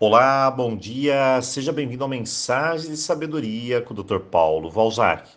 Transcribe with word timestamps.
Olá, 0.00 0.50
bom 0.50 0.76
dia, 0.76 1.40
seja 1.40 1.72
bem-vindo 1.72 2.02
ao 2.02 2.10
Mensagem 2.10 2.90
de 2.90 2.96
Sabedoria 2.96 3.80
com 3.80 3.94
o 3.94 4.02
Dr. 4.02 4.18
Paulo 4.18 4.68
Valzac. 4.68 5.30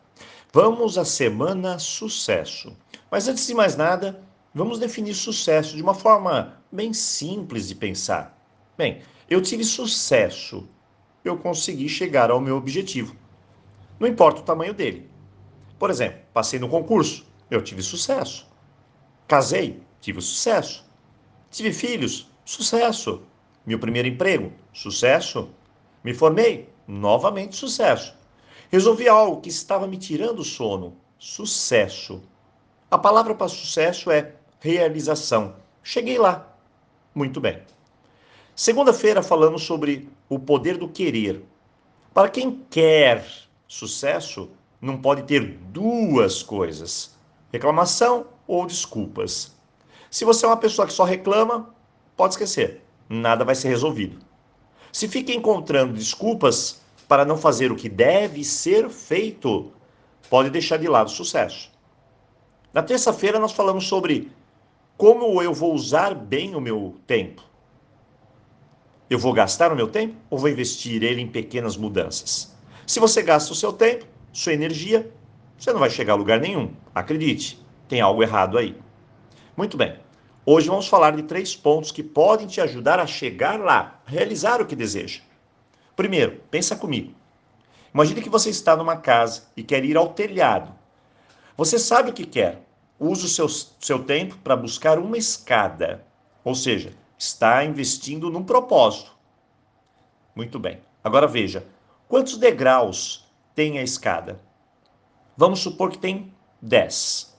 Vamos 0.52 0.98
à 0.98 1.06
semana 1.06 1.78
sucesso. 1.78 2.76
Mas 3.12 3.28
antes 3.28 3.46
de 3.46 3.54
mais 3.54 3.78
nada, 3.78 4.20
vamos 4.56 4.80
definir 4.80 5.14
sucesso 5.14 5.76
de 5.76 5.84
uma 5.84 5.94
forma 5.94 6.60
bem 6.72 6.92
simples 6.92 7.68
de 7.68 7.76
pensar. 7.76 8.36
Bem, 8.76 9.04
eu 9.30 9.44
tive 9.44 9.64
sucesso, 9.64 10.68
eu 11.24 11.38
consegui 11.38 11.88
chegar 11.88 12.32
ao 12.32 12.42
meu 12.42 12.58
objetivo. 12.58 13.16
Não 14.00 14.08
importa 14.08 14.42
o 14.42 14.44
tamanho 14.44 14.74
dele. 14.74 15.08
Por 15.78 15.92
exemplo, 15.92 16.22
passei 16.34 16.58
no 16.58 16.68
concurso, 16.68 17.28
eu 17.52 17.62
tive 17.62 17.84
sucesso. 17.84 18.48
Casei, 19.28 19.80
tive 20.02 20.20
sucesso. 20.20 20.84
Tive 21.52 21.72
filhos, 21.72 22.28
sucesso. 22.44 23.22
Meu 23.68 23.78
primeiro 23.78 24.08
emprego, 24.08 24.54
sucesso. 24.72 25.50
Me 26.02 26.14
formei, 26.14 26.70
novamente 26.88 27.58
sucesso. 27.58 28.16
Resolvi 28.72 29.10
algo 29.10 29.42
que 29.42 29.50
estava 29.50 29.86
me 29.86 29.98
tirando 29.98 30.40
o 30.40 30.46
sono, 30.46 30.96
sucesso. 31.20 32.24
A 32.90 32.98
palavra 32.98 33.36
para 33.36 33.50
sucesso 33.50 34.10
é 34.10 34.36
realização. 34.62 35.58
Cheguei 35.84 36.18
lá. 36.18 36.48
Muito 37.14 37.42
bem. 37.42 37.62
Segunda-feira 38.56 39.22
falamos 39.22 39.64
sobre 39.64 40.08
o 40.30 40.40
poder 40.40 40.78
do 40.78 40.88
querer. 40.88 41.44
Para 42.14 42.30
quem 42.30 42.64
quer 42.70 43.26
sucesso, 43.68 44.50
não 44.80 45.02
pode 45.02 45.24
ter 45.24 45.58
duas 45.74 46.42
coisas: 46.42 47.18
reclamação 47.52 48.28
ou 48.48 48.66
desculpas. 48.66 49.54
Se 50.10 50.24
você 50.24 50.46
é 50.46 50.50
uma 50.50 50.56
pessoa 50.56 50.88
que 50.88 50.94
só 50.94 51.04
reclama, 51.04 51.76
pode 52.16 52.36
esquecer 52.36 52.87
nada 53.10 53.46
vai 53.46 53.56
ser 53.56 53.70
resolvido. 53.70 54.20
Se 54.92 55.08
fica 55.08 55.32
encontrando 55.32 55.94
desculpas 55.94 56.82
para 57.08 57.26
não 57.26 57.38
fazer 57.38 57.72
o 57.72 57.76
que 57.76 57.88
deve 57.88 58.44
ser 58.44 58.90
feito, 58.90 59.72
pode 60.30 60.50
deixar 60.50 60.78
de 60.78 60.88
lado 60.88 61.08
o 61.08 61.12
sucesso. 61.12 61.72
Na 62.74 62.84
terça-feira 62.84 63.40
nós 63.40 63.52
falamos 63.52 63.88
sobre 63.88 64.32
como 64.98 65.42
eu 65.42 65.54
vou 65.54 65.74
usar 65.74 66.14
bem 66.14 66.56
o 66.56 66.62
meu 66.62 66.96
tempo. 67.06 67.44
Eu 69.10 69.18
vou 69.18 69.32
gastar 69.32 69.72
o 69.72 69.76
meu 69.76 69.88
tempo 69.88 70.16
ou 70.30 70.38
vou 70.38 70.50
investir 70.50 71.02
ele 71.04 71.22
em 71.22 71.28
pequenas 71.28 71.78
mudanças? 71.78 72.56
Se 72.86 73.00
você 73.00 73.22
gasta 73.22 73.54
o 73.54 73.56
seu 73.56 73.72
tempo, 73.72 74.06
sua 74.34 74.54
energia, 74.54 75.10
você 75.58 75.72
não 75.72 75.80
vai 75.80 75.90
chegar 75.90 76.14
a 76.14 76.18
lugar 76.18 76.40
nenhum. 76.40 76.72
Acredite, 76.94 77.60
tem 77.88 78.02
algo 78.02 78.22
errado 78.22 78.58
aí. 78.58 78.76
Muito 79.56 79.78
bem. 79.78 80.07
Hoje 80.50 80.70
vamos 80.70 80.88
falar 80.88 81.14
de 81.14 81.24
três 81.24 81.58
pontos 81.58 81.92
que 81.92 82.02
podem 82.02 82.48
te 82.48 82.62
ajudar 82.62 83.02
a 83.02 83.06
chegar 83.06 83.60
lá, 83.60 84.00
realizar 84.06 84.62
o 84.62 84.66
que 84.66 84.78
deseja. 84.78 85.20
Primeiro, 85.94 86.42
pensa 86.50 86.74
comigo. 86.74 87.14
Imagine 87.94 88.22
que 88.22 88.30
você 88.30 88.50
está 88.50 88.74
numa 88.74 88.96
casa 88.96 89.50
e 89.58 89.62
quer 89.62 89.84
ir 89.84 89.98
ao 89.98 90.14
telhado. 90.14 90.74
Você 91.58 91.78
sabe 91.78 92.12
o 92.12 92.14
que 92.14 92.26
quer. 92.26 92.66
Usa 92.98 93.26
o 93.26 93.28
seu, 93.28 93.50
seu 93.50 94.06
tempo 94.06 94.38
para 94.38 94.56
buscar 94.56 94.98
uma 94.98 95.18
escada. 95.18 96.06
Ou 96.46 96.56
seja, 96.56 96.94
está 97.18 97.66
investindo 97.66 98.30
num 98.30 98.46
propósito. 98.46 99.12
Muito 100.34 100.58
bem. 100.58 100.80
Agora 101.04 101.28
veja, 101.28 101.68
quantos 102.08 102.38
degraus 102.38 103.30
tem 103.54 103.80
a 103.80 103.84
escada? 103.84 104.40
Vamos 105.36 105.60
supor 105.60 105.92
que 105.92 105.98
tem 105.98 106.34
10. 106.62 107.36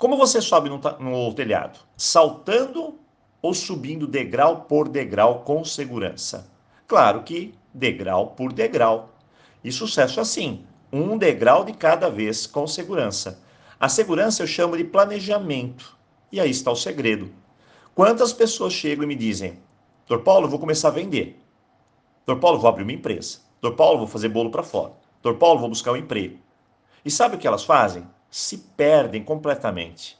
Como 0.00 0.16
você 0.16 0.40
sobe 0.40 0.70
no, 0.70 0.80
no 0.98 1.34
telhado? 1.34 1.78
Saltando 1.94 2.98
ou 3.42 3.52
subindo 3.52 4.06
degrau 4.06 4.62
por 4.62 4.88
degrau 4.88 5.40
com 5.40 5.62
segurança? 5.62 6.50
Claro 6.88 7.22
que 7.22 7.54
degrau 7.74 8.28
por 8.28 8.50
degrau. 8.50 9.10
E 9.62 9.70
sucesso 9.70 10.18
assim, 10.18 10.64
um 10.90 11.18
degrau 11.18 11.66
de 11.66 11.74
cada 11.74 12.08
vez 12.08 12.46
com 12.46 12.66
segurança. 12.66 13.42
A 13.78 13.90
segurança 13.90 14.42
eu 14.42 14.46
chamo 14.46 14.74
de 14.74 14.84
planejamento. 14.84 15.94
E 16.32 16.40
aí 16.40 16.48
está 16.48 16.70
o 16.70 16.76
segredo. 16.76 17.30
Quantas 17.94 18.32
pessoas 18.32 18.72
chegam 18.72 19.04
e 19.04 19.06
me 19.06 19.14
dizem: 19.14 19.58
Dr. 20.08 20.20
Paulo, 20.20 20.48
vou 20.48 20.58
começar 20.58 20.88
a 20.88 20.92
vender. 20.92 21.38
Dr. 22.26 22.38
Paulo, 22.38 22.58
vou 22.58 22.70
abrir 22.70 22.84
uma 22.84 22.92
empresa. 22.92 23.40
Dr. 23.60 23.72
Paulo, 23.72 23.98
vou 23.98 24.06
fazer 24.06 24.30
bolo 24.30 24.50
para 24.50 24.62
fora. 24.62 24.94
Dr. 25.22 25.34
Paulo, 25.34 25.60
vou 25.60 25.68
buscar 25.68 25.92
um 25.92 25.96
emprego. 25.96 26.38
E 27.04 27.10
sabe 27.10 27.36
o 27.36 27.38
que 27.38 27.46
elas 27.46 27.64
fazem? 27.64 28.08
Se 28.30 28.58
perdem 28.58 29.24
completamente. 29.24 30.18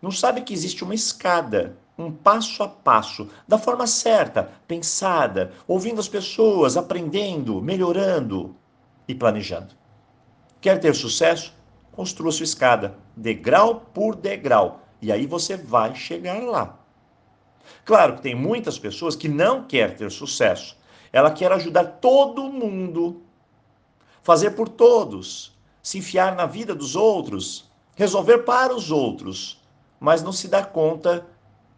Não 0.00 0.10
sabe 0.10 0.42
que 0.42 0.52
existe 0.52 0.84
uma 0.84 0.94
escada, 0.94 1.76
um 1.98 2.10
passo 2.10 2.62
a 2.62 2.68
passo, 2.68 3.28
da 3.46 3.58
forma 3.58 3.86
certa, 3.86 4.50
pensada, 4.66 5.52
ouvindo 5.66 6.00
as 6.00 6.08
pessoas, 6.08 6.76
aprendendo, 6.76 7.60
melhorando 7.60 8.56
e 9.06 9.14
planejando. 9.14 9.74
Quer 10.60 10.78
ter 10.80 10.94
sucesso? 10.94 11.54
Construa 11.92 12.32
sua 12.32 12.44
escada, 12.44 12.96
degrau 13.16 13.80
por 13.92 14.14
degrau, 14.14 14.80
e 15.00 15.12
aí 15.12 15.26
você 15.26 15.56
vai 15.56 15.94
chegar 15.94 16.42
lá. 16.42 16.78
Claro 17.84 18.16
que 18.16 18.22
tem 18.22 18.34
muitas 18.34 18.78
pessoas 18.78 19.14
que 19.14 19.28
não 19.28 19.64
quer 19.64 19.96
ter 19.96 20.10
sucesso. 20.10 20.76
Ela 21.12 21.30
quer 21.30 21.52
ajudar 21.52 21.84
todo 21.84 22.50
mundo, 22.50 23.22
fazer 24.22 24.52
por 24.52 24.68
todos, 24.68 25.51
se 25.82 25.98
enfiar 25.98 26.36
na 26.36 26.46
vida 26.46 26.74
dos 26.74 26.94
outros, 26.94 27.68
resolver 27.96 28.38
para 28.38 28.74
os 28.74 28.90
outros, 28.90 29.60
mas 29.98 30.22
não 30.22 30.32
se 30.32 30.46
dá 30.46 30.64
conta 30.64 31.26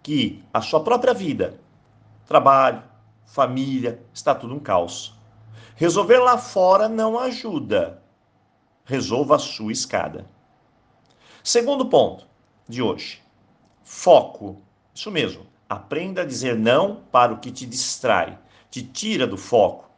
que 0.02 0.44
a 0.52 0.60
sua 0.60 0.84
própria 0.84 1.14
vida, 1.14 1.58
trabalho, 2.26 2.82
família, 3.24 4.02
está 4.12 4.34
tudo 4.34 4.54
um 4.54 4.60
caos. 4.60 5.14
Resolver 5.76 6.18
lá 6.18 6.36
fora 6.36 6.88
não 6.88 7.18
ajuda. 7.18 8.02
Resolva 8.84 9.36
a 9.36 9.38
sua 9.38 9.72
escada. 9.72 10.26
Segundo 11.42 11.86
ponto 11.86 12.26
de 12.68 12.82
hoje: 12.82 13.22
foco. 13.82 14.60
Isso 14.94 15.10
mesmo. 15.10 15.46
Aprenda 15.68 16.20
a 16.20 16.26
dizer 16.26 16.56
não 16.56 17.02
para 17.10 17.32
o 17.32 17.38
que 17.38 17.50
te 17.50 17.66
distrai, 17.66 18.38
te 18.70 18.82
tira 18.82 19.26
do 19.26 19.36
foco. 19.36 19.90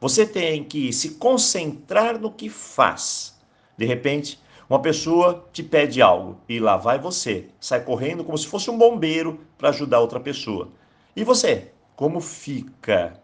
Você 0.00 0.24
tem 0.24 0.64
que 0.64 0.92
se 0.92 1.16
concentrar 1.16 2.18
no 2.18 2.32
que 2.32 2.48
faz 2.48 3.37
de 3.78 3.86
repente, 3.86 4.40
uma 4.68 4.82
pessoa 4.82 5.48
te 5.52 5.62
pede 5.62 6.02
algo 6.02 6.40
e 6.48 6.58
lá 6.58 6.76
vai 6.76 6.98
você, 6.98 7.46
sai 7.60 7.82
correndo 7.84 8.24
como 8.24 8.36
se 8.36 8.46
fosse 8.46 8.68
um 8.68 8.76
bombeiro 8.76 9.40
para 9.56 9.68
ajudar 9.68 10.00
outra 10.00 10.18
pessoa. 10.18 10.68
E 11.14 11.22
você, 11.22 11.70
como 11.94 12.20
fica? 12.20 13.22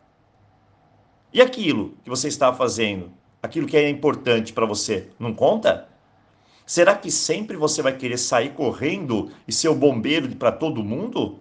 E 1.33 1.43
aquilo 1.43 1.95
que 2.05 2.09
você 2.09 2.29
está 2.29 2.53
fazendo, 2.55 3.13
aquilo 3.43 3.67
que 3.67 3.77
é 3.77 3.91
importante 3.91 4.53
para 4.53 4.65
você, 4.65 5.11
não 5.19 5.35
conta? 5.35 5.89
Será 6.65 6.95
que 6.95 7.11
sempre 7.11 7.57
você 7.57 7.83
vai 7.83 7.97
querer 7.97 8.17
sair 8.17 8.55
correndo 8.55 9.31
e 9.47 9.53
ser 9.53 9.69
o 9.69 9.75
bombeiro 9.75 10.35
para 10.37 10.53
todo 10.53 10.85
mundo? 10.85 11.41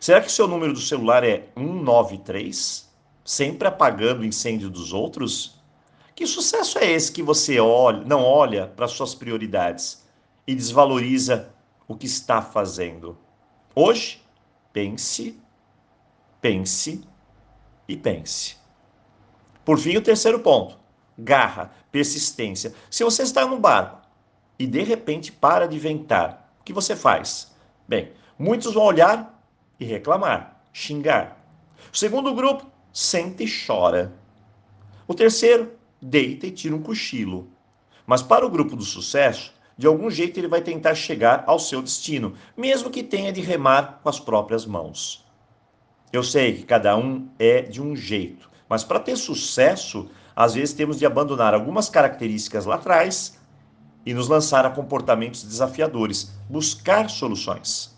Será 0.00 0.20
que 0.22 0.32
seu 0.32 0.48
número 0.48 0.72
do 0.72 0.80
celular 0.80 1.22
é 1.22 1.48
193? 1.56 2.90
Sempre 3.22 3.68
apagando 3.68 4.22
o 4.22 4.24
incêndio 4.24 4.70
dos 4.70 4.94
outros? 4.94 5.59
Que 6.20 6.26
sucesso 6.26 6.78
é 6.78 6.84
esse 6.84 7.10
que 7.10 7.22
você 7.22 7.58
olha, 7.58 8.04
não 8.04 8.22
olha 8.22 8.66
para 8.66 8.86
suas 8.86 9.14
prioridades 9.14 10.04
e 10.46 10.54
desvaloriza 10.54 11.48
o 11.88 11.96
que 11.96 12.04
está 12.04 12.42
fazendo? 12.42 13.16
Hoje, 13.74 14.22
pense, 14.70 15.40
pense 16.38 17.02
e 17.88 17.96
pense. 17.96 18.58
Por 19.64 19.78
fim, 19.78 19.96
o 19.96 20.02
terceiro 20.02 20.40
ponto: 20.40 20.76
garra, 21.16 21.72
persistência. 21.90 22.74
Se 22.90 23.02
você 23.02 23.22
está 23.22 23.46
no 23.46 23.58
barco 23.58 24.06
e 24.58 24.66
de 24.66 24.82
repente 24.82 25.32
para 25.32 25.66
de 25.66 25.78
ventar, 25.78 26.52
o 26.60 26.64
que 26.64 26.72
você 26.74 26.94
faz? 26.94 27.50
Bem, 27.88 28.12
muitos 28.38 28.74
vão 28.74 28.84
olhar 28.84 29.42
e 29.80 29.86
reclamar, 29.86 30.62
xingar. 30.70 31.42
O 31.90 31.96
segundo 31.96 32.34
grupo 32.34 32.66
sente 32.92 33.44
e 33.44 33.66
chora. 33.66 34.12
O 35.08 35.14
terceiro 35.14 35.79
deita 36.00 36.46
e 36.46 36.50
tira 36.50 36.74
um 36.74 36.82
cochilo. 36.82 37.48
Mas 38.06 38.22
para 38.22 38.46
o 38.46 38.50
grupo 38.50 38.74
do 38.74 38.84
sucesso, 38.84 39.52
de 39.76 39.86
algum 39.86 40.10
jeito 40.10 40.38
ele 40.38 40.48
vai 40.48 40.60
tentar 40.60 40.94
chegar 40.94 41.44
ao 41.46 41.58
seu 41.58 41.80
destino, 41.80 42.34
mesmo 42.56 42.90
que 42.90 43.02
tenha 43.02 43.32
de 43.32 43.40
remar 43.40 44.00
com 44.02 44.08
as 44.08 44.20
próprias 44.20 44.66
mãos. 44.66 45.24
Eu 46.12 46.22
sei 46.22 46.54
que 46.54 46.64
cada 46.64 46.96
um 46.96 47.28
é 47.38 47.62
de 47.62 47.80
um 47.80 47.94
jeito, 47.94 48.50
mas 48.68 48.82
para 48.82 49.00
ter 49.00 49.16
sucesso, 49.16 50.10
às 50.34 50.54
vezes 50.54 50.74
temos 50.74 50.98
de 50.98 51.06
abandonar 51.06 51.54
algumas 51.54 51.88
características 51.88 52.66
lá 52.66 52.74
atrás 52.74 53.38
e 54.04 54.12
nos 54.12 54.28
lançar 54.28 54.66
a 54.66 54.70
comportamentos 54.70 55.44
desafiadores, 55.44 56.34
buscar 56.48 57.08
soluções. 57.08 57.96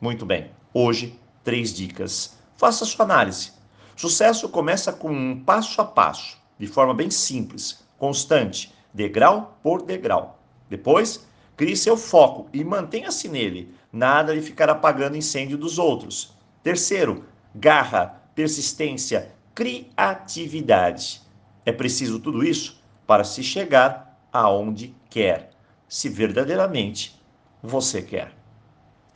Muito 0.00 0.26
bem, 0.26 0.50
hoje, 0.74 1.18
três 1.44 1.72
dicas. 1.72 2.36
Faça 2.56 2.84
sua 2.84 3.04
análise. 3.04 3.52
Sucesso 3.94 4.48
começa 4.48 4.92
com 4.92 5.10
um 5.12 5.44
passo 5.44 5.80
a 5.80 5.84
passo 5.84 6.41
de 6.58 6.66
forma 6.66 6.94
bem 6.94 7.10
simples, 7.10 7.84
constante, 7.98 8.72
degrau 8.92 9.58
por 9.62 9.82
degrau. 9.82 10.38
Depois, 10.68 11.26
crie 11.56 11.76
seu 11.76 11.96
foco 11.96 12.48
e 12.52 12.64
mantenha-se 12.64 13.28
nele, 13.28 13.74
nada 13.92 14.34
de 14.34 14.40
ficar 14.40 14.70
apagando 14.70 15.16
incêndio 15.16 15.56
dos 15.56 15.78
outros. 15.78 16.32
Terceiro, 16.62 17.24
garra, 17.54 18.22
persistência, 18.34 19.32
criatividade. 19.54 21.22
É 21.64 21.72
preciso 21.72 22.18
tudo 22.18 22.44
isso 22.44 22.82
para 23.06 23.24
se 23.24 23.42
chegar 23.42 24.18
aonde 24.32 24.94
quer, 25.10 25.50
se 25.88 26.08
verdadeiramente 26.08 27.20
você 27.62 28.00
quer. 28.00 28.32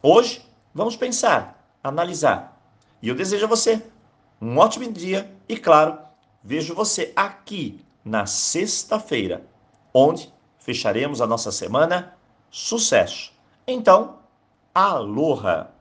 Hoje, 0.03 0.43
vamos 0.75 0.95
pensar, 0.97 1.67
analisar. 1.83 2.61
E 3.03 3.09
eu 3.09 3.15
desejo 3.15 3.47
a 3.47 3.49
você 3.49 3.83
um 4.41 4.59
ótimo 4.59 4.91
dia 4.93 5.33
e, 5.49 5.57
claro, 5.57 5.99
vejo 6.47 6.77
você 6.77 7.13
aqui 7.17 7.85
na 8.05 8.25
sexta-feira, 8.25 9.45
onde 9.93 10.33
fecharemos 10.61 11.21
a 11.21 11.27
nossa 11.27 11.51
semana 11.51 12.17
sucesso. 12.49 13.33
Então, 13.67 14.21
aloha! 14.73 15.76